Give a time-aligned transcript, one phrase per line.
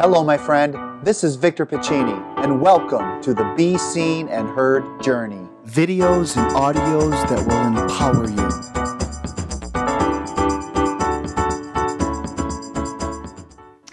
[0.00, 0.74] Hello, my friend.
[1.04, 5.46] This is Victor Pacini, and welcome to the Be Seen and Heard journey.
[5.66, 8.69] Videos and audios that will empower you.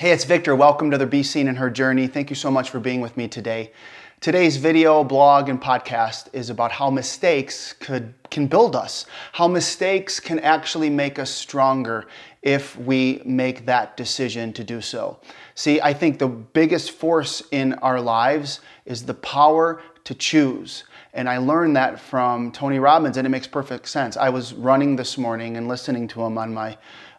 [0.08, 0.56] Hey, it's Victor.
[0.56, 2.08] Welcome to the Be Seen and Heard journey.
[2.08, 3.74] Thank you so much for being with me today.
[4.22, 10.22] Today's video, blog, and podcast is about how mistakes could can build us, how mistakes
[10.22, 12.08] can actually make us stronger
[12.42, 15.20] if we make that decision to do so.
[15.56, 20.86] See, I think the biggest force in our lives is the power to choose.
[21.14, 24.16] And I learned that from Tony Robbins, and it makes perfect sense.
[24.16, 26.78] I was running this morning and listening to him on my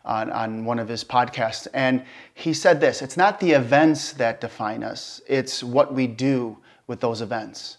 [0.09, 2.03] on, on one of his podcasts, and
[2.35, 6.59] he said this: "It's not the events that define us; it's what we do
[6.89, 7.77] with those events."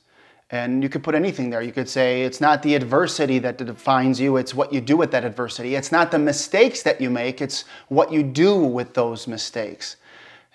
[0.52, 1.62] And you could put anything there.
[1.62, 5.12] You could say it's not the adversity that defines you, it's what you do with
[5.12, 5.76] that adversity.
[5.76, 9.98] It's not the mistakes that you make, it's what you do with those mistakes.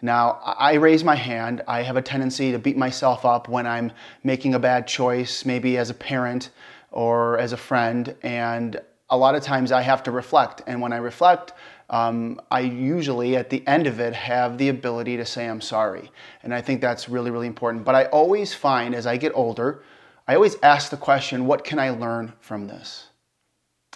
[0.03, 1.63] Now, I raise my hand.
[1.67, 3.91] I have a tendency to beat myself up when I'm
[4.23, 6.51] making a bad choice, maybe as a parent
[6.91, 8.15] or as a friend.
[8.23, 10.63] And a lot of times I have to reflect.
[10.67, 11.53] And when I reflect,
[11.91, 16.11] um, I usually at the end of it have the ability to say I'm sorry.
[16.43, 17.85] And I think that's really, really important.
[17.85, 19.83] But I always find as I get older,
[20.27, 23.09] I always ask the question, what can I learn from this?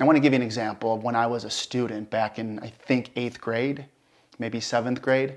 [0.00, 2.60] I want to give you an example of when I was a student back in,
[2.60, 3.86] I think, eighth grade,
[4.38, 5.36] maybe seventh grade.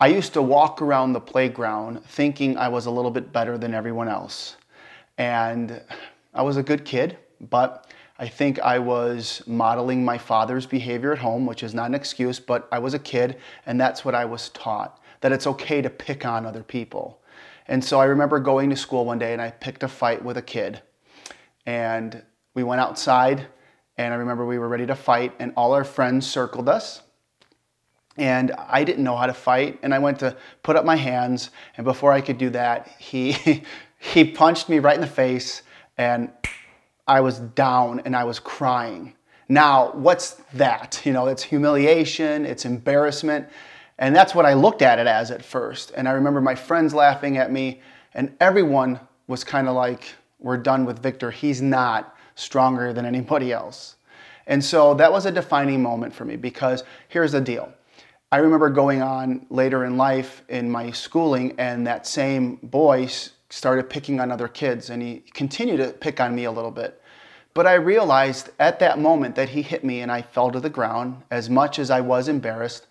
[0.00, 3.74] I used to walk around the playground thinking I was a little bit better than
[3.74, 4.56] everyone else.
[5.18, 5.80] And
[6.34, 7.18] I was a good kid,
[7.50, 7.86] but
[8.18, 12.38] I think I was modeling my father's behavior at home, which is not an excuse,
[12.38, 15.88] but I was a kid, and that's what I was taught that it's okay to
[15.88, 17.18] pick on other people.
[17.68, 20.36] And so I remember going to school one day and I picked a fight with
[20.36, 20.82] a kid.
[21.64, 22.22] And
[22.54, 23.46] we went outside,
[23.96, 27.02] and I remember we were ready to fight, and all our friends circled us.
[28.16, 31.50] And I didn't know how to fight, and I went to put up my hands,
[31.76, 33.62] and before I could do that, he,
[33.98, 35.62] he punched me right in the face,
[35.96, 36.30] and
[37.06, 39.14] I was down and I was crying.
[39.48, 41.00] Now, what's that?
[41.04, 43.48] You know, it's humiliation, it's embarrassment.
[43.98, 45.92] And that's what I looked at it as at first.
[45.96, 47.80] And I remember my friends laughing at me,
[48.14, 51.30] and everyone was kind of like, We're done with Victor.
[51.30, 53.96] He's not stronger than anybody else.
[54.46, 57.72] And so that was a defining moment for me because here's the deal.
[58.32, 63.08] I remember going on later in life in my schooling, and that same boy
[63.52, 67.02] started picking on other kids and he continued to pick on me a little bit.
[67.52, 70.70] But I realized at that moment that he hit me and I fell to the
[70.70, 71.22] ground.
[71.30, 72.86] As much as I was embarrassed,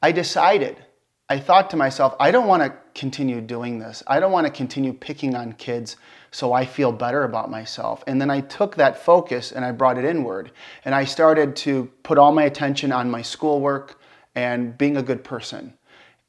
[0.00, 0.84] I decided,
[1.28, 4.04] I thought to myself, I don't want to continue doing this.
[4.06, 5.96] I don't want to continue picking on kids
[6.30, 8.04] so I feel better about myself.
[8.06, 10.52] And then I took that focus and I brought it inward.
[10.84, 13.98] And I started to put all my attention on my schoolwork
[14.36, 15.74] and being a good person.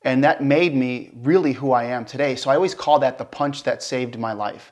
[0.05, 2.35] And that made me really who I am today.
[2.35, 4.71] So I always call that the punch that saved my life.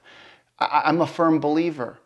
[0.60, 1.98] I- am a firm believer.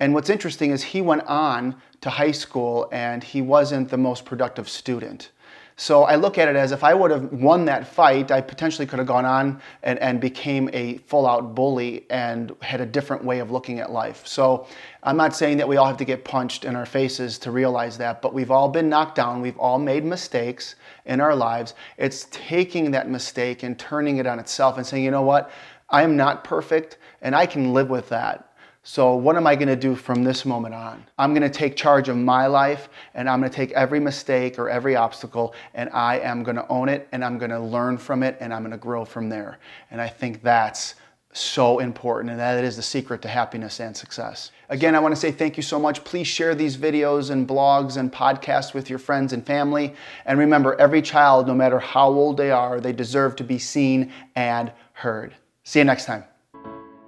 [0.00, 4.24] And what's interesting is he went on to high school and he wasn't the most
[4.24, 5.30] productive student.
[5.76, 8.86] So I look at it as if I would have won that fight, I potentially
[8.86, 13.24] could have gone on and, and became a full out bully and had a different
[13.24, 14.26] way of looking at life.
[14.26, 14.66] So
[15.02, 17.96] I'm not saying that we all have to get punched in our faces to realize
[17.98, 19.40] that, but we've all been knocked down.
[19.40, 21.74] We've all made mistakes in our lives.
[21.96, 25.50] It's taking that mistake and turning it on itself and saying, you know what?
[25.88, 28.51] I am not perfect and I can live with that.
[28.84, 31.04] So, what am I going to do from this moment on?
[31.16, 34.58] I'm going to take charge of my life and I'm going to take every mistake
[34.58, 37.96] or every obstacle and I am going to own it and I'm going to learn
[37.96, 39.58] from it and I'm going to grow from there.
[39.92, 40.96] And I think that's
[41.32, 44.50] so important and that is the secret to happiness and success.
[44.68, 46.02] Again, I want to say thank you so much.
[46.02, 49.94] Please share these videos and blogs and podcasts with your friends and family.
[50.26, 54.12] And remember, every child, no matter how old they are, they deserve to be seen
[54.34, 55.34] and heard.
[55.62, 56.24] See you next time.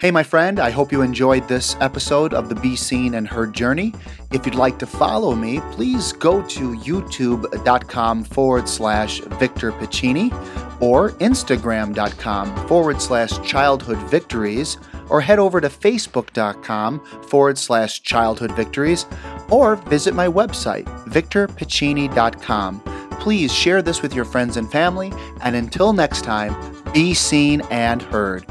[0.05, 3.55] Hey, my friend, I hope you enjoyed this episode of the Be Seen and Heard
[3.55, 3.95] Journey.
[4.33, 10.31] If you'd like to follow me, please go to youtube.com forward slash Victor Pacini
[10.83, 14.77] or instagram.com forward slash childhood victories
[15.09, 19.07] or head over to facebook.com forward slash childhood victories
[19.49, 22.81] or visit my website, victorpacini.com.
[23.21, 26.55] Please share this with your friends and family, and until next time,
[26.93, 28.45] be seen and heard.